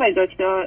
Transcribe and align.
آقای 0.00 0.26
دکتر 0.26 0.66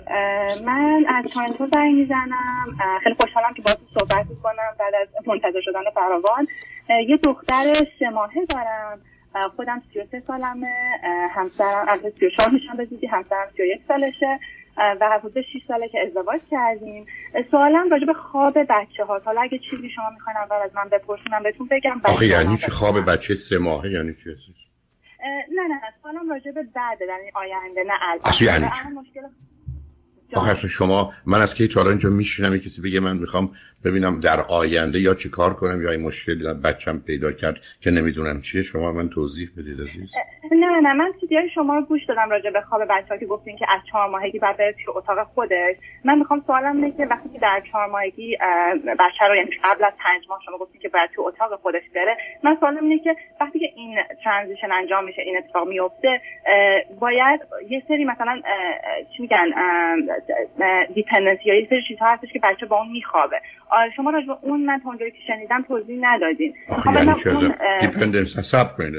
من 0.66 1.05
از 1.07 1.25
تورنتو 1.33 1.67
زنگ 1.73 1.95
می‌زنم. 1.95 2.65
خیلی 3.03 3.15
خوشحالم 3.15 3.53
که 3.53 3.61
باهاتون 3.61 3.87
صحبت 3.94 4.25
می‌کنم 4.29 4.75
بعد 4.79 4.94
از 4.96 5.08
منتظر 5.28 5.62
شدن 5.63 5.82
فراوان. 5.96 6.48
یه 7.10 7.18
دختر 7.18 7.74
سه 8.00 8.10
ماهه 8.10 8.46
دارم. 8.50 9.00
خودم 9.56 9.82
33 9.94 10.24
سالمه. 10.28 10.68
همسرم 11.36 11.86
از 11.88 12.00
34 12.00 12.50
میشم 12.50 12.78
به 12.78 12.86
زودی 12.86 13.08
همسرم 13.08 13.48
31 13.58 13.82
سالشه. 13.88 14.40
و 14.78 15.19
حدود 15.19 15.42
6 15.42 15.47
ساله 15.68 15.88
که 15.88 16.00
ازدواج 16.07 16.39
کردیم. 16.52 17.05
سوالم 17.52 17.89
راجع 17.89 18.05
به 18.05 18.13
خواب 18.13 18.54
بچه 18.70 19.04
ها 19.07 19.21
حالا 19.25 19.41
اگه 19.41 19.59
چیزی 19.70 19.89
شما 19.89 20.09
می‌خواین 20.09 20.38
اول 20.38 20.55
از 20.65 20.75
من 20.75 20.89
بپرسونم 20.89 21.43
بهتون 21.43 21.68
بگم. 21.71 22.02
آخه 22.05 22.25
یعنی 22.25 22.57
چی؟ 22.57 22.71
خواب 22.71 22.95
بچه 23.11 23.36
سه 23.36 23.57
ماهه 23.57 23.91
یعنی 23.91 24.13
چی؟ 24.23 24.29
نه 25.55 25.61
نه. 25.68 25.81
سوالم 26.02 26.22
به 26.54 26.63
بعد 26.63 27.01
یعنی 27.01 27.31
آینده 27.35 27.83
نه 27.83 27.93
الان 28.01 28.33
یعنی 28.41 28.71
چی 29.11 29.20
آخه 30.35 30.67
شما 30.67 31.13
من 31.26 31.41
از 31.41 31.53
کی 31.53 31.67
تا 31.67 31.89
اینجا 31.89 32.09
میشینم 32.09 32.57
کسی 32.57 32.81
بگه 32.81 32.99
من 32.99 33.17
می‌خوام 33.17 33.55
ببینم 33.85 34.19
در 34.19 34.39
آینده 34.49 34.99
یا 34.99 35.13
چی 35.13 35.29
کار 35.29 35.53
کنم 35.53 35.81
یا 35.83 35.91
این 35.91 36.01
مشکل 36.01 36.53
بچم 36.53 36.99
پیدا 36.99 37.31
کرد 37.31 37.57
که 37.81 37.91
نمی‌دونم 37.91 38.41
چیه. 38.41 38.63
شما 38.63 38.91
من 38.91 39.09
توضیح 39.09 39.49
بدید 39.57 39.81
عزیز. 39.81 40.11
نه 40.51 40.79
نه 40.81 40.93
من 40.93 41.13
سیدیای 41.21 41.49
شما 41.55 41.75
رو 41.75 41.81
گوش 41.81 42.05
دادم 42.05 42.29
راجع 42.29 42.49
به 42.49 42.61
خواب 42.61 42.81
بچه 42.89 43.17
که 43.19 43.25
گفتین 43.25 43.57
که 43.57 43.65
از 43.69 43.79
چهار 43.91 44.09
ماهگی 44.09 44.39
بعد 44.39 44.57
توی 44.57 44.85
اتاق 44.87 45.23
خودش 45.23 45.75
من 46.05 46.17
می‌خوام 46.17 46.43
سوالم 46.47 46.75
اینه 46.75 46.91
که 46.97 47.05
وقتی 47.05 47.29
که 47.29 47.39
در 47.39 47.61
چهار 47.71 47.89
ماهگی 47.89 48.37
بچه 48.99 49.25
رو 49.29 49.35
یعنی 49.35 49.49
قبل 49.63 49.84
از 49.84 49.93
پنج 50.03 50.23
ماه 50.29 50.39
شما 50.45 50.57
گفتین 50.57 50.81
که 50.81 50.89
باید 50.89 51.09
توی 51.15 51.25
اتاق 51.25 51.59
خودش 51.61 51.84
بره. 51.95 52.17
من 52.43 52.57
سوالم 52.59 52.84
اینه 52.84 52.99
که 52.99 53.15
وقتی 53.41 53.59
که 53.59 53.65
این 53.75 53.97
transition 54.23 54.71
انجام 54.71 55.03
میشه 55.03 55.21
این 55.21 55.37
اتفاق 55.37 55.67
میفته 55.67 56.21
باید 56.99 57.41
یه 57.70 57.84
سری 57.87 58.05
مثلا 58.05 58.41
چی 59.17 59.21
میگن 59.21 59.45
dependency 60.93 61.41
یا 61.45 61.59
یه 61.59 61.67
سری 61.70 61.84
چیزها 61.87 62.07
هستش 62.07 62.34
که 62.34 62.39
بچه 62.39 62.65
با 62.65 62.77
اون 62.77 62.91
میخوابه. 62.91 63.41
شما 63.96 64.10
راجع 64.10 64.28
به 64.28 64.34
اون 64.42 64.66
من 64.66 64.80
تا 64.84 64.90
اونجایی 64.90 65.12
که 65.12 65.18
شنیدم 65.28 65.62
توضیح 65.68 65.98
ندادین. 66.02 66.54
یعنی 66.86 67.88
dependence 67.88 68.38
حساب 68.38 68.78
کنید 68.78 68.96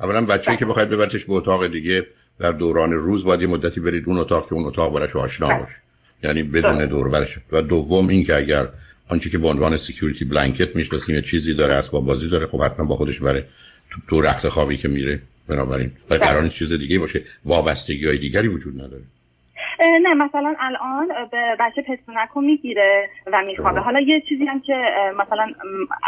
اولا 0.00 0.24
بچه‌ای 0.26 0.56
که 0.56 0.66
بخواید 0.66 0.88
ببرتش 0.88 1.24
به 1.24 1.32
اتاق 1.32 1.66
دیگه 1.66 2.06
در 2.38 2.52
دوران 2.52 2.92
روز 2.92 3.24
باید 3.24 3.40
یه 3.40 3.46
مدتی 3.46 3.80
برید 3.80 4.08
اون 4.08 4.18
اتاق 4.18 4.48
که 4.48 4.54
اون 4.54 4.64
اتاق 4.64 4.94
براش 4.94 5.16
آشنا 5.16 5.48
بله. 5.48 5.58
باشه. 5.58 5.80
یعنی 6.22 6.42
بدون 6.42 6.76
بله. 6.76 6.86
دور 6.86 7.08
برش. 7.08 7.38
و 7.52 7.62
دوم 7.62 8.08
این 8.08 8.24
که 8.24 8.36
اگر 8.36 8.68
آنچه 9.08 9.30
که 9.30 9.38
به 9.38 9.48
عنوان 9.48 9.76
security 9.76 10.24
blanket 10.24 10.76
می‌شناسیم 10.76 11.14
یه 11.14 11.22
چیزی 11.22 11.54
داره 11.54 11.74
اسباب 11.74 12.04
بازی 12.04 12.28
داره 12.28 12.46
خب 12.46 12.62
حتما 12.62 12.86
با 12.86 12.96
خودش 12.96 13.20
بره 13.20 13.46
تو, 13.90 14.00
تو 14.08 14.20
رخت 14.20 14.48
خوابی 14.48 14.76
که 14.76 14.88
میره 14.88 15.22
بنابراین. 15.48 15.92
برای 16.08 16.22
قرار 16.22 16.48
چیز 16.48 16.72
دیگه 16.72 16.98
باشه. 16.98 17.22
وابستگی 17.44 18.06
های 18.06 18.18
دیگری 18.18 18.48
وجود 18.48 18.74
نداره. 18.74 19.02
نه 19.80 20.14
مثلا 20.14 20.54
الان 20.58 21.08
به 21.30 21.56
بچه 21.60 21.82
پستونک 21.82 22.28
رو 22.34 22.42
می‌گیره 22.42 23.10
و 23.32 23.42
میخوابه. 23.42 23.80
حالا 23.80 24.00
یه 24.00 24.20
چیزی 24.20 24.44
هم 24.44 24.60
که 24.60 24.84
مثلا 25.18 25.52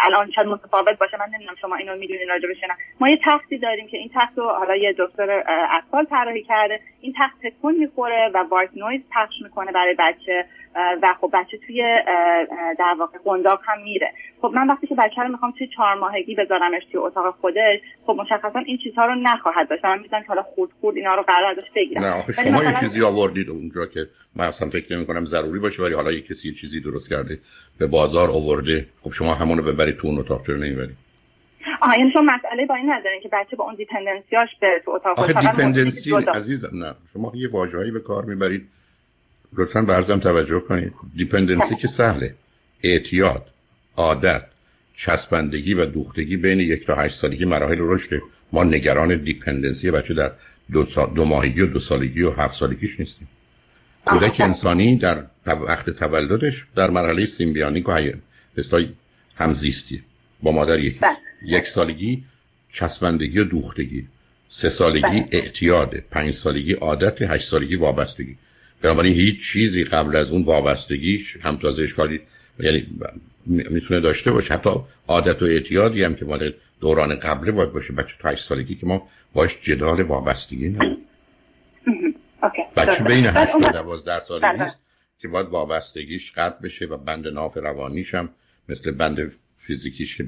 الان 0.06 0.30
شاید 0.30 0.48
متفاوت 0.48 0.98
باشه 0.98 1.16
من 1.18 1.26
نمی‌دونم 1.34 1.56
شما 1.60 1.76
اینو 1.76 1.96
می‌دونین 1.96 2.28
راجبش 2.28 2.62
نه. 2.62 2.74
ما 3.00 3.08
یه 3.08 3.18
تختی 3.24 3.58
داریم 3.58 3.86
که 3.86 3.96
این 3.96 4.10
تخت 4.14 4.38
رو 4.38 4.48
حالا 4.48 4.76
یه 4.76 4.94
دکتر 4.98 5.42
اطفال 5.78 6.04
طراحی 6.04 6.42
کرده. 6.42 6.80
این 7.00 7.14
تخت 7.18 7.46
تکون 7.46 7.74
می‌خوره 7.74 8.30
و 8.34 8.44
white 8.50 8.70
noise 8.76 9.00
پخش 9.14 9.34
می‌کنه 9.42 9.72
برای 9.72 9.94
بچه. 9.98 10.44
و 10.74 11.14
خب 11.20 11.30
بچه 11.32 11.58
توی 11.66 11.82
در 12.78 12.94
واقع 12.98 13.18
قنداق 13.24 13.60
هم 13.64 13.82
میره. 13.82 14.12
خب 14.42 14.52
من 14.54 14.68
وقتی 14.68 14.86
که 14.86 14.94
بچه 14.94 15.22
رو 15.22 15.28
می‌خوام 15.28 15.52
توی 15.58 15.68
چهار 15.76 15.94
ماهگی 15.94 16.34
بذارمش 16.34 16.82
توی 16.92 17.00
اتاق 17.00 17.36
خودش 17.40 17.80
خب 18.06 18.12
مشخصا 18.12 18.58
این 18.58 18.78
چیزها 18.84 19.04
رو 19.04 19.14
نخواهد 19.14 19.70
داشت. 19.70 19.84
من 19.84 19.98
می‌دونم 19.98 20.22
که 20.22 20.28
حالا 20.28 20.42
خود 20.42 20.70
خود 20.80 20.96
اینا 20.96 21.14
رو 21.14 21.22
قرار 21.22 21.50
ازش 21.50 21.70
بگیرم. 21.76 22.02
نه 22.02 22.10
آخه 22.10 22.32
شما 22.32 22.64
یه 22.64 22.72
چیزی 22.80 23.04
آوردید 23.04 23.50
اونجا 23.50 23.86
که 23.86 24.00
من 24.36 24.44
اصلا 24.44 24.68
فکر 24.68 24.96
نمی 24.96 25.06
کنم 25.06 25.24
ضروری 25.24 25.60
باشه 25.60 25.82
ولی 25.82 25.94
حالا 25.94 26.12
یه 26.12 26.20
کسی 26.20 26.48
یه 26.48 26.54
چیزی 26.54 26.80
درست 26.80 27.10
کرده 27.10 27.38
به 27.78 27.86
بازار 27.86 28.30
آورده. 28.30 28.86
خب 29.02 29.10
شما 29.12 29.34
همونو 29.34 29.62
ببرید 29.62 29.96
تو 29.96 30.08
اون 30.08 30.18
اتاق 30.18 30.46
چرا 30.46 30.56
نمی‌برید؟ 30.56 30.96
آها 31.82 31.94
یعنی 31.98 32.12
شما 32.12 32.22
مسئله 32.22 32.66
با 32.66 32.74
این 32.74 32.92
ندارین 32.92 33.20
که 33.20 33.28
بچه 33.32 33.56
با 33.56 33.64
اون 33.64 33.74
دیپندنسیاش 33.74 34.48
به 34.60 34.82
تو 34.84 34.90
اتاق 34.90 35.18
آخه 35.18 35.32
دیپندنسی 35.32 36.14
عزیزم 36.34 36.70
نه. 36.72 36.94
شما 37.12 37.32
یه 37.34 37.48
واژه‌ای 37.50 37.90
به 37.90 38.00
کار 38.00 38.24
می‌برید. 38.24 38.68
لطفا 39.56 39.82
به 39.82 39.94
عرضم 39.94 40.18
توجه 40.18 40.60
کنید. 40.60 40.92
dependency 41.16 41.76
که 41.76 41.88
سهله. 41.88 42.34
اعتیاد 42.82 43.46
عادت 43.96 44.42
چسبندگی 44.94 45.74
و 45.74 45.86
دوختگی 45.86 46.36
بین 46.36 46.60
یک 46.60 46.86
تا 46.86 46.94
هشت 46.94 47.16
سالگی 47.16 47.44
مراحل 47.44 47.78
رشد. 47.80 48.22
ما 48.52 48.64
نگران 48.64 49.16
dependency 49.16 49.90
بچه 49.90 50.14
در 50.14 50.32
دو, 50.72 50.86
سال 50.86 51.14
دو 51.14 51.24
ماهگی 51.24 51.60
و 51.60 51.66
دو 51.66 51.80
سالگی 51.80 52.22
و 52.22 52.30
هفت 52.30 52.54
سالگیش 52.54 53.00
نیستیم. 53.00 53.28
کودک 54.04 54.40
انسانی 54.40 54.96
در 54.96 55.24
وقت 55.46 55.90
تولدش 55.90 56.64
در 56.76 56.90
مرحله 56.90 57.26
symbiotic 57.26 57.88
و 57.88 57.98
اصطلاحا 58.56 58.92
همزیستی 59.36 60.02
با 60.42 60.52
مادر 60.52 60.78
یک. 60.78 61.00
بله. 61.00 61.16
یک 61.46 61.66
سالگی 61.66 62.24
چسبندگی 62.70 63.38
و 63.38 63.44
دوختگی. 63.44 64.08
سه 64.48 64.68
سالگی 64.68 65.02
بله. 65.02 65.28
اعتیاد. 65.32 65.96
پنج 65.96 66.34
سالگی 66.34 66.72
عادت. 66.72 67.22
هشت 67.22 67.48
سالگی 67.48 67.76
وابستگی. 67.76 68.36
بنابراین 68.82 69.14
هیچ 69.14 69.52
چیزی 69.52 69.84
قبل 69.84 70.16
از 70.16 70.30
اون 70.30 70.42
وابستگیش 70.42 71.36
هم 71.42 71.56
تازه 71.56 71.82
اشکالی 71.82 72.20
یعنی 72.60 72.86
می‌تونه 73.46 74.00
داشته 74.00 74.30
باشه. 74.30 74.54
حتی 74.54 74.70
عادت 75.08 75.42
و 75.42 75.44
اعتیادی 75.44 76.04
هم 76.04 76.14
که 76.14 76.24
مال 76.24 76.52
دوران 76.80 77.14
قبله 77.14 77.52
باید 77.52 77.72
باشه. 77.72 77.92
بچه 77.92 78.14
تا 78.18 78.28
8 78.28 78.44
سالگی 78.44 78.74
که 78.74 78.86
ما 78.86 79.08
باش 79.32 79.60
جدال 79.62 80.02
وابستگی 80.02 80.68
نه. 80.68 80.96
بچه 82.76 83.04
بین 83.04 83.26
8 83.26 83.52
تا 83.60 83.70
12 83.70 84.20
سالگی 84.20 84.46
است 84.46 84.78
که 85.18 85.28
باید 85.28 85.46
وابستگیش 85.46 86.32
قطع 86.32 86.62
بشه 86.62 86.84
و 86.84 86.96
بند 86.96 87.28
ناف 87.28 87.56
روانیش 87.56 88.14
هم 88.14 88.28
مثل 88.68 88.90
بند 88.90 89.32
فیزیکیش 89.58 90.22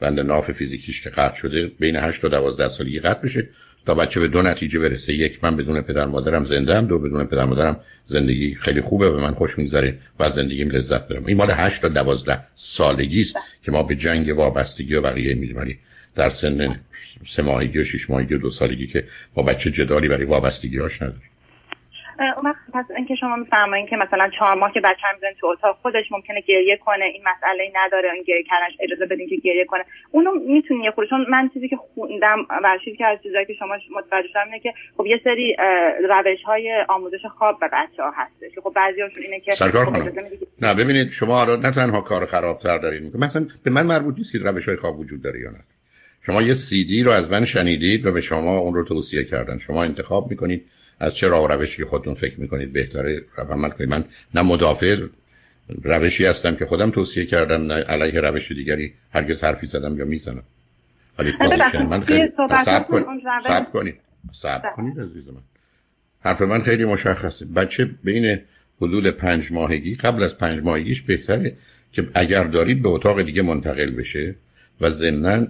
بند 0.00 0.20
ناف 0.20 0.50
فیزیکیش 0.52 1.02
که 1.02 1.10
قطع 1.10 1.36
شده 1.36 1.66
بین 1.66 1.96
8 1.96 2.22
تا 2.22 2.28
12 2.28 2.68
سالگی 2.68 3.00
قطع 3.00 3.22
بشه. 3.22 3.48
تا 3.86 3.94
بچه 3.94 4.20
به 4.20 4.28
دو 4.28 4.42
نتیجه 4.42 4.78
برسه. 4.78 5.14
یک 5.14 5.44
من 5.44 5.56
بدون 5.56 5.80
پدر 5.80 6.06
مادرم 6.06 6.44
زنده 6.44 6.76
هم 6.76 6.86
دو 6.86 6.98
بدون 6.98 7.24
پدر 7.24 7.44
مادرم 7.44 7.80
زندگی 8.06 8.54
خیلی 8.60 8.80
خوبه 8.80 9.10
به 9.10 9.20
من 9.20 9.34
خوش 9.34 9.58
میگذره 9.58 9.98
و 10.18 10.22
از 10.22 10.32
زندگیم 10.32 10.70
لذت 10.70 11.08
برم. 11.08 11.26
این 11.26 11.36
مال 11.36 11.50
8 11.50 11.82
تا 11.82 11.88
12 11.88 12.40
سالگی 12.54 13.20
است 13.20 13.36
که 13.62 13.72
ما 13.72 13.82
به 13.82 13.96
جنگ 13.96 14.36
وابستگی 14.36 14.94
و 14.94 15.00
بقیه 15.00 15.34
میریم 15.34 15.78
در 16.14 16.28
سن 16.28 16.80
سه 17.26 17.42
ماهگی 17.42 17.78
و 17.78 17.84
شش 17.84 18.10
ماهگی 18.10 18.34
و 18.34 18.38
دو 18.38 18.50
سالگی 18.50 18.86
که 18.86 19.04
با 19.34 19.42
بچه 19.42 19.70
جدالی 19.70 20.08
برای 20.08 20.24
وابستگی 20.24 20.78
هاش 20.78 21.02
نداریم. 21.02 21.30
اون 22.36 22.54
پس 22.74 22.84
اینکه 22.96 23.14
شما 23.14 23.36
میفرمایید 23.36 23.88
که 23.88 23.96
مثلا 23.96 24.30
چهار 24.38 24.56
ماه 24.56 24.72
که 24.72 24.80
بچه 24.80 25.06
تو 25.40 25.46
اتاق 25.46 25.78
خودش 25.82 26.12
ممکنه 26.12 26.40
گریه 26.40 26.76
کنه 26.76 27.04
این 27.04 27.22
مسئله 27.22 27.72
نداره 27.74 28.12
این 28.12 28.22
گریه 28.22 28.42
کردنش 28.42 28.76
اجازه 28.80 29.06
بدین 29.06 29.28
که 29.28 29.36
گریه 29.36 29.64
کنه. 29.64 29.84
اونو 30.10 30.30
می‌تونی 30.32 30.84
یه 30.84 30.92
چون 31.10 31.26
من 31.30 31.50
چیزی 31.54 31.68
که 31.68 31.76
خوندم 31.76 32.38
و 32.64 32.78
چیزی 32.84 32.96
که 32.96 33.06
از 33.06 33.18
چیزایی 33.22 33.46
که 33.46 33.54
شما 33.58 33.74
متوجه 33.96 34.28
شدم 34.28 34.44
اینه 34.44 34.60
که 34.60 34.72
خب 34.96 35.06
یه 35.06 35.20
سری 35.24 35.56
روش 36.08 36.42
های 36.46 36.84
آموزش 36.88 37.26
خواب 37.38 37.60
به 37.60 37.68
بچه 37.72 38.02
ها 38.02 38.12
هستش 38.16 38.54
که 38.54 38.60
خب 38.60 38.72
بعضیاشون 38.76 39.22
اینه 39.22 39.40
که 39.40 39.52
سرکار 39.52 39.84
خب 39.84 40.18
نه 40.62 40.74
ببینید 40.74 41.10
شما 41.10 41.44
نه 41.44 41.70
تنها 41.70 42.00
کار 42.00 42.24
خرابتر 42.26 42.78
دارید 42.78 43.16
مثلا 43.16 43.46
به 43.64 43.70
من 43.70 43.86
مربوط 43.86 44.18
نیست 44.18 44.32
که 44.32 44.38
روش 44.38 44.68
های 44.68 44.76
خواب 44.76 44.98
وجود 44.98 45.22
داره 45.22 45.40
یا 45.40 45.50
نه. 45.50 45.60
شما 46.22 46.42
یه 46.42 46.54
سی 46.54 47.02
رو 47.02 47.10
از 47.10 47.32
من 47.32 47.44
شنیدید 47.44 48.06
و 48.06 48.12
به 48.12 48.20
شما 48.20 48.58
اون 48.58 48.74
رو 48.74 48.84
توصیه 48.84 49.24
کردن. 49.24 49.58
شما 49.58 49.84
انتخاب 49.84 50.30
می‌کنید 50.30 50.70
از 51.00 51.14
چه 51.14 51.28
راه 51.28 51.48
روشی 51.48 51.76
که 51.76 51.84
خودتون 51.84 52.14
فکر 52.14 52.40
می‌کنید 52.40 52.72
بهتره؟ 52.72 53.22
عمل 53.50 53.70
کنید. 53.70 53.90
من 53.90 54.04
نه 54.34 54.42
مدافع 54.42 54.96
روشی 55.82 56.26
هستم 56.26 56.54
که 56.54 56.66
خودم 56.66 56.90
توصیه 56.90 57.26
کردم 57.26 57.72
نه 57.72 57.74
علیه 57.74 58.20
روش 58.20 58.52
دیگری 58.52 58.94
هرگز 59.14 59.44
حرفی 59.44 59.66
زدم 59.66 59.98
یا 59.98 60.04
می‌زنم. 60.04 60.42
ولی 61.18 61.32
پوزیشن 61.40 61.86
من 61.86 62.00
خیلی 62.00 62.28
صبر 62.64 62.82
کنید 62.82 63.06
صبر 63.46 63.70
کنید. 63.70 63.94
صبر 64.32 64.70
کنید 64.76 65.00
عزیز 65.00 65.28
من. 65.28 65.42
حرف 66.20 66.42
من 66.42 66.62
خیلی 66.62 66.84
مشخصه. 66.84 67.44
بچه 67.44 67.90
بین 68.04 68.38
حدود 68.82 69.06
پنج 69.06 69.52
ماهگی 69.52 69.94
قبل 69.94 70.22
از 70.22 70.38
پنج 70.38 70.62
ماهگیش 70.62 71.02
بهتره 71.02 71.56
که 71.92 72.08
اگر 72.14 72.44
دارید 72.44 72.82
به 72.82 72.88
اتاق 72.88 73.22
دیگه 73.22 73.42
منتقل 73.42 73.90
بشه 73.90 74.34
و 74.80 74.90
ضمنا 74.90 75.46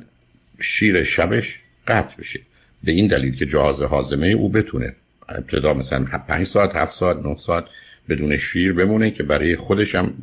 شیر 0.61 1.03
شبش 1.03 1.59
قطع 1.87 2.17
بشه. 2.19 2.41
به 2.85 2.93
این 2.93 3.07
دلیل 3.07 3.37
که 3.37 3.47
جهاز 3.47 3.83
حازمه 3.83 4.27
او 4.27 4.49
بتونه 4.49 4.95
ابتدا 5.31 5.75
مثلا 5.75 6.05
5 6.29 6.47
ساعت 6.47 6.77
7 6.77 6.93
ساعت 6.93 7.17
9 7.17 7.37
ساعت 7.37 7.65
بدون 8.09 8.37
شیر 8.37 8.73
بمونه 8.73 9.11
که 9.11 9.23
برای 9.23 9.57
خودش 9.57 9.95
هم 9.95 10.15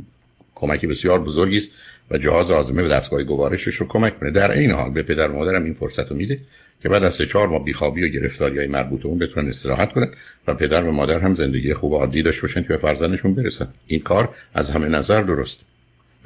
کمکی 0.56 0.88
بسیار 0.88 1.21
بزرگی 1.21 1.57
است 1.57 1.69
و 2.12 2.18
جهاز 2.18 2.51
آزمه 2.51 2.83
و 2.83 2.88
دستگاه 2.88 3.24
گوارشش 3.24 3.75
رو 3.75 3.88
کمک 3.88 4.19
کنه 4.19 4.31
در 4.31 4.51
این 4.51 4.71
حال 4.71 4.92
به 4.92 5.04
پدر 5.04 5.27
و 5.27 5.36
مادرم 5.36 5.63
این 5.63 5.74
فرصت 5.74 6.09
رو 6.09 6.15
میده 6.15 6.39
که 6.83 6.89
بعد 6.89 7.04
از 7.04 7.13
سه 7.13 7.25
چهار 7.25 7.48
ماه 7.48 7.63
بیخوابی 7.63 8.04
و 8.04 8.07
گرفتاری 8.07 8.57
های 8.57 8.68
مربوط 8.68 9.06
اون 9.06 9.19
بتونن 9.19 9.50
استراحت 9.50 9.94
کنن 9.94 10.09
و 10.48 10.54
پدر 10.54 10.83
و 10.83 10.92
مادر 10.92 11.19
هم 11.19 11.36
زندگی 11.36 11.74
خوب 11.74 11.92
و 11.92 11.98
عادی 11.98 12.24
داشته 12.24 12.42
باشن 12.42 12.62
که 12.62 12.68
به 12.68 12.77
فرزندشون 12.77 13.36
برسن. 13.36 13.68
این 13.88 14.00
کار 14.00 14.36
از 14.54 14.71
همه 14.71 14.88
نظر 14.88 15.21
درست 15.21 15.62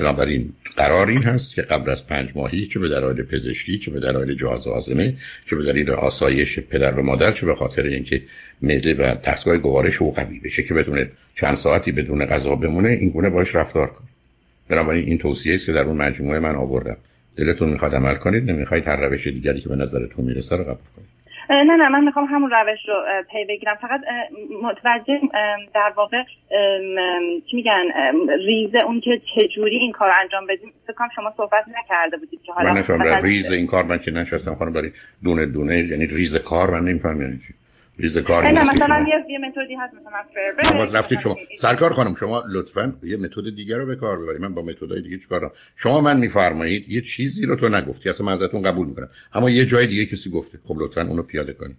بنابراین 0.02 0.54
قرار 0.76 1.08
این 1.08 1.24
هست 1.24 1.56
که 1.56 1.62
قبل 1.62 1.92
از 1.92 2.08
پنج 2.08 2.30
ماهی 2.36 2.68
چه 2.68 2.80
به 2.80 2.90
دلایل 2.90 3.24
پزشکی 3.24 3.78
چه 3.78 3.92
به 3.92 4.00
دلایل 4.00 4.36
جهاز 4.36 4.68
آزمه 4.68 5.16
چه 5.46 5.56
به 5.56 5.64
دلیل 5.64 5.90
آسایش 5.90 6.60
پدر 6.60 6.92
و 6.92 7.04
مادر 7.04 7.32
چه 7.32 7.46
به 7.46 7.56
خاطر 7.56 7.84
اینکه 7.84 8.22
معده 8.62 8.94
و 8.94 9.16
دستگاه 9.16 9.58
گوارش 9.58 10.02
او 10.02 10.14
قوی 10.14 10.40
بشه 10.40 10.64
که 10.64 10.74
بدون 10.74 11.08
چند 11.36 11.56
ساعتی 11.56 11.92
بدون 11.92 12.26
غذا 12.26 12.56
بمونه 12.56 12.90
این 12.90 13.10
گونه 13.10 13.30
باش 13.30 13.56
رفتار 13.56 13.88
کن. 13.88 14.04
بنابراین 14.70 15.06
این 15.06 15.18
توصیه 15.18 15.56
است 15.56 15.66
که 15.66 15.72
در 15.72 15.84
اون 15.84 15.98
مجموعه 15.98 16.40
من 16.40 16.56
آوردم. 16.56 16.98
دلتون 17.36 17.70
می‌خواد 17.70 17.96
عمل 17.96 18.16
کنید 18.16 18.52
نمی‌خواید 18.52 18.88
هر 18.88 18.96
روش 18.96 19.28
دیگری 19.28 19.62
که 19.62 19.70
به 19.70 19.76
نظرتون 19.76 20.26
می‌رسه 20.26 20.56
رو 20.56 20.64
قبول 20.64 20.76
کنید. 20.96 21.21
نه 21.52 21.76
نه 21.76 21.90
من 21.90 22.04
می‌خوام 22.04 22.26
همون 22.26 22.52
روش 22.52 22.80
رو 22.88 23.24
پی 23.32 23.46
بگیرم. 23.46 23.76
فقط 23.82 24.02
متوجه 24.62 25.20
در 25.74 25.94
واقع 25.96 26.24
چی 27.52 27.56
میگن 27.56 27.84
ریز 28.46 28.76
اون 28.86 29.02
که 29.02 29.22
چجوری 29.36 29.78
این 29.78 29.92
کار 29.92 30.12
انجام 30.22 30.48
بدیم. 30.48 30.74
فکر 30.88 31.08
شما 31.16 31.34
صحبت 31.38 31.66
نکرده 31.68 32.18
بودید 32.18 32.42
که 32.42 32.54
حالا 32.54 32.74
من 32.74 33.24
ریز 33.24 33.52
این 33.52 33.68
کار 33.68 33.84
من 33.84 33.98
که 33.98 34.12
نشستم 34.12 34.56
خانم 34.56 34.74
برای 34.74 34.92
دونه 35.24 35.46
دونه 35.46 35.76
یعنی 35.78 36.06
ریز 36.06 36.44
کار 36.44 36.72
من 36.72 36.80
نمیفهم 36.80 37.22
یعنی 37.22 37.38
چی. 37.48 37.54
ریز 38.02 38.18
کار 38.18 38.48
نه 38.48 38.72
مثلا 38.74 39.06
یه 39.30 39.38
متدی 39.38 39.76
هست 39.76 39.94
مثلا 39.94 40.78
باز 40.80 40.96
رفتید 40.96 41.20
شما 41.20 41.38
سرکار 41.58 41.94
خانم 41.94 42.16
شما 42.16 42.44
لطفا 42.50 42.94
یه 43.04 43.18
متد 43.18 43.56
دیگه 43.56 43.78
رو 43.78 43.86
به 43.86 43.96
کار 43.96 44.20
ببرید. 44.20 44.42
من 44.42 44.54
با 44.54 44.62
متدای 44.62 45.02
دیگه 45.02 45.18
چیکار 45.18 45.40
دارم؟ 45.40 45.54
شما 45.76 46.02
من 46.02 46.18
میفرمایید 46.18 46.90
یه 46.90 47.02
چیزی 47.02 47.46
رو 47.46 47.56
تو 47.56 47.70
نگفتی. 47.70 48.10
اصلا 48.10 48.26
من 48.26 48.34
ازتون 48.34 48.62
قبول 48.62 48.88
می‌کنم. 48.88 49.10
اما 49.34 49.50
یه 49.50 49.66
جای 49.66 49.88
دیگه 49.88 50.06
کسی 50.06 50.30
گفته. 50.30 50.60
خب 50.64 50.76
لطفا 50.78 51.02
اونو 51.02 51.24
پیاده 51.24 51.54
کنید. 51.54 51.76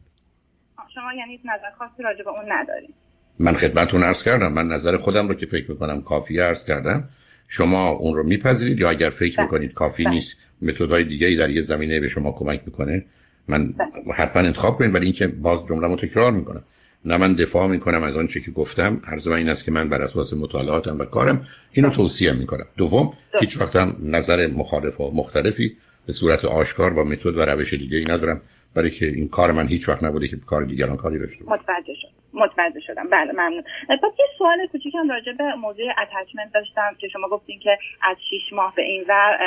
شما 0.94 1.12
یعنی 1.18 1.40
نظر 1.44 1.70
خاصی 1.78 2.02
راجع 2.02 2.22
به 2.24 2.30
اون 2.30 2.52
ندارید. 2.52 2.94
من 3.38 3.52
خدمتتون 3.52 4.02
عرض 4.02 4.22
کردم. 4.22 4.52
من 4.52 4.68
نظر 4.68 4.96
خودم 4.96 5.28
رو 5.28 5.34
که 5.34 5.46
فکر 5.46 5.70
می‌کنم 5.70 6.02
کافی 6.02 6.40
عرض 6.40 6.64
کردم. 6.64 7.08
شما 7.48 7.88
اون 7.88 8.16
رو 8.16 8.22
میپذیرید 8.22 8.80
یا 8.80 8.90
اگر 8.90 9.10
فکر 9.10 9.36
بله. 9.36 9.44
می‌کنید 9.44 9.74
کافی 9.74 10.04
بله. 10.04 10.14
نیست 10.14 10.36
متدای 10.62 11.04
دیگه 11.04 11.36
در 11.36 11.50
یه 11.50 11.60
زمینه 11.60 12.00
به 12.00 12.08
شما 12.08 12.32
کمک 12.32 12.62
می‌کنه 12.66 13.04
من 13.48 13.72
بله. 13.72 14.14
حتما 14.14 14.42
انتخاب 14.42 14.76
کنید 14.76 14.94
ولی 14.94 15.04
اینکه 15.04 15.26
باز 15.26 15.66
جمله 15.68 15.86
رو 15.86 15.96
تکرار 15.96 16.32
می‌کنم. 16.32 16.62
نه 17.04 17.16
من 17.16 17.34
دفاع 17.34 17.66
می‌کنم 17.66 18.02
از 18.02 18.16
آنچه 18.16 18.40
که 18.40 18.50
گفتم. 18.50 19.00
عرض 19.04 19.28
من 19.28 19.36
این 19.36 19.48
است 19.48 19.64
که 19.64 19.70
من 19.70 19.88
بر 19.88 20.02
اساس 20.02 20.34
مطالعاتم 20.34 20.98
و 20.98 21.04
کارم 21.04 21.46
اینو 21.72 21.90
توصیه 21.90 22.32
می‌کنم. 22.32 22.66
دوم 22.76 23.12
هیچ 23.40 23.60
وقت 23.60 23.76
هم 23.76 23.96
نظر 24.02 24.46
مخالف 24.46 25.00
و 25.00 25.10
مختلفی 25.14 25.76
به 26.06 26.12
صورت 26.12 26.44
آشکار 26.44 26.92
با 26.92 27.04
متد 27.04 27.26
و 27.26 27.40
روش 27.40 27.74
دیگه 27.74 27.96
ای 27.96 28.04
ندارم. 28.04 28.40
برای 28.74 28.90
که 28.90 29.06
این 29.06 29.28
کار 29.28 29.52
من 29.52 29.66
هیچ 29.66 29.88
وقت 29.88 30.04
نبوده 30.04 30.28
که 30.28 30.36
کار 30.36 30.64
دیگران 30.64 30.96
کاری 30.96 31.18
داشته 31.18 31.44
متوجه 31.44 31.94
شد 32.02 32.11
متوجه 32.34 32.80
شدم. 32.80 33.08
بله 33.08 33.32
ممنون. 33.32 33.64
بعد 33.88 34.12
یه 34.18 34.26
سوال 34.38 34.66
کوچیکم 34.72 35.08
راجع 35.08 35.32
به 35.32 35.44
موضوع 35.54 35.84
اتچمنت 36.02 36.52
داشتم 36.54 36.96
که 37.00 37.08
شما 37.08 37.28
گفتین 37.28 37.58
که 37.58 37.78
از 38.02 38.16
6 38.30 38.52
ماه 38.52 38.74
به 38.76 38.82
این 38.82 39.04
ور 39.08 39.38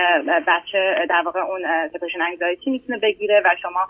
بچه 0.48 0.96
در 1.10 1.22
واقع 1.26 1.40
اون 1.40 1.62
سپرشن 1.94 2.22
انگزایتی 2.22 2.72
می‌تونه 2.72 3.00
بگیره 3.00 3.42
و 3.46 3.50
شما 3.62 3.88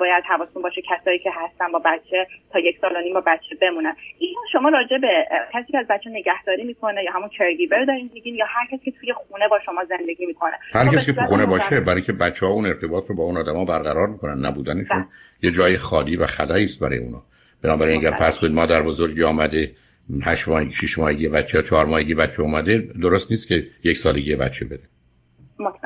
باید 0.00 0.24
حواستون 0.24 0.62
باشه 0.62 0.82
کسایی 0.82 1.18
که 1.18 1.30
هستن 1.32 1.72
با 1.72 1.78
بچه 1.78 2.26
تا 2.52 2.58
یک 2.58 2.78
سال 2.80 2.96
و 2.96 3.00
نیم 3.00 3.14
با 3.14 3.20
بچه 3.20 3.54
بمونن. 3.60 3.96
این 4.18 4.34
شما 4.52 4.68
راجع 4.68 4.98
به 4.98 5.26
کسی 5.52 5.72
که 5.72 5.78
از 5.78 5.86
بچه 5.86 6.10
نگهداری 6.10 6.64
می‌کنه 6.64 7.04
یا 7.04 7.12
همون 7.12 7.28
کرگیور 7.28 7.84
دارین 7.84 8.10
میگین 8.14 8.34
یا 8.34 8.46
هر 8.48 8.66
کسی 8.66 8.90
که 8.90 8.98
توی 9.00 9.12
خونه 9.12 9.48
با 9.48 9.58
شما 9.66 9.84
زندگی 9.84 10.26
می‌کنه؟ 10.26 10.58
هر 10.74 10.86
کسی 10.86 11.06
که 11.06 11.20
تو 11.20 11.26
خونه 11.26 11.46
باشه 11.46 11.80
برای 11.80 12.02
که 12.02 12.12
بچه 12.12 12.46
ها 12.46 12.52
اون 12.52 12.66
ارتباط 12.66 13.04
رو 13.08 13.16
با 13.16 13.22
اون 13.22 13.36
آدما 13.36 13.64
برقرار 13.64 14.08
می‌کنن. 14.08 14.46
نبودنشون 14.46 14.98
بله. 14.98 15.06
یه 15.42 15.50
جای 15.50 15.76
خالی 15.76 16.16
و 16.16 16.26
خلایی 16.26 16.64
است 16.64 16.80
برای 16.80 16.98
اونا. 16.98 17.22
بنابراین 17.62 18.00
اگر 18.00 18.10
فرض 18.10 18.38
کنید 18.38 18.52
مادر 18.52 18.82
بزرگی 18.82 19.22
آمده 19.22 19.74
هشت 20.22 20.48
ماه 20.48 20.70
شش 20.70 20.98
ماهگی 20.98 21.28
بچه 21.28 21.58
یا 21.58 21.62
چهار 21.62 21.86
ماهگی 21.86 22.14
بچه 22.14 22.42
اومده 22.42 22.78
درست 22.78 23.30
نیست 23.30 23.48
که 23.48 23.66
یک 23.84 23.98
سالگی 23.98 24.36
بچه 24.36 24.64
بده. 24.64 24.82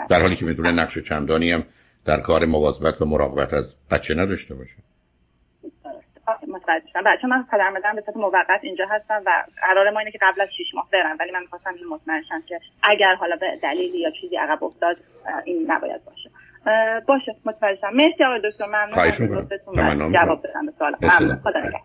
در 0.09 0.21
حالی 0.21 0.37
که 0.37 0.45
می‌تونه 0.45 0.73
نقش 0.73 0.99
چندانی 0.99 1.51
هم 1.51 1.65
در 2.05 2.21
کار 2.21 2.45
مواظبت 2.45 3.03
و 3.03 3.05
مراقبت 3.05 3.55
از 3.55 3.75
بچه 3.91 4.15
نداشته 4.15 4.55
باشه. 4.55 4.75
متوجه 6.49 6.87
شدم. 6.93 7.03
بچه 7.07 7.27
من 7.27 7.45
پدر 7.53 7.71
مادرم 7.71 7.97
به 7.97 8.03
صورت 8.07 8.17
موقت 8.17 8.61
اینجا 8.63 8.85
هستم 8.91 9.23
و 9.27 9.45
قرار 9.63 9.91
ما 9.91 9.99
اینه 9.99 10.11
که 10.11 10.19
قبل 10.23 10.41
از 10.41 10.49
6 10.59 10.75
ماه 10.75 10.89
برم 10.93 11.17
ولی 11.21 11.31
من 11.31 11.41
می‌خواستم 11.41 11.75
این 11.75 11.89
مطمئن 11.89 12.23
شم 12.29 12.43
که 12.49 12.61
اگر 12.83 13.15
حالا 13.15 13.37
به 13.37 13.59
دلیلی 13.63 13.99
یا 13.99 14.11
چیزی 14.21 14.37
عقب 14.37 14.65
افتاد 14.65 14.97
این 15.45 15.73
نباید 15.73 16.05
باشه. 16.05 16.31
باشه 17.09 17.37
متوجه 17.45 17.77
شدم 17.77 17.91
مرسی 17.95 18.25
آقای 18.25 18.41
دکتر 18.51 18.67
ممنون 18.67 18.91
خواهش 18.91 19.21
می‌کنم. 19.21 20.13
جواب 20.13 20.47
بدم 20.47 20.67
به 20.67 20.73
سوال 20.79 20.97
ممنون. 21.03 21.37
خدا 21.37 21.61
نگهدار. 21.61 21.81